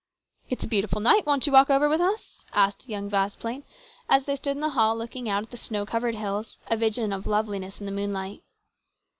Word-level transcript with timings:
"It's 0.49 0.63
a 0.63 0.67
beautiful 0.67 0.99
night; 0.99 1.27
won't 1.27 1.45
you 1.45 1.53
walk 1.53 1.69
over 1.69 1.87
with 1.87 2.01
us?" 2.01 2.43
asked 2.53 2.89
young 2.89 3.07
Vasplaine 3.07 3.61
as 4.09 4.25
they 4.25 4.35
stood 4.35 4.53
in 4.57 4.59
the 4.59 4.69
hall 4.71 4.97
looking 4.97 5.29
out 5.29 5.43
at 5.43 5.51
the 5.51 5.57
snow 5.57 5.85
covered 5.85 6.15
hills, 6.15 6.57
a 6.65 6.75
vision 6.75 7.13
of 7.13 7.27
loveliness 7.27 7.79
in 7.79 7.85
the 7.85 7.91
moonlight. 7.91 8.41